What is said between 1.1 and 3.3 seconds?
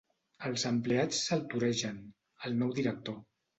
se'l toregen, el nou director.